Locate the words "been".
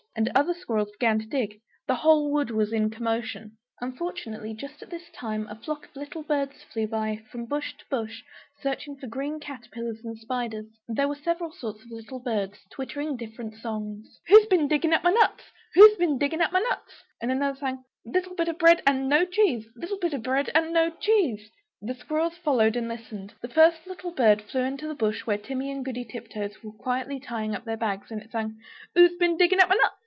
15.95-16.17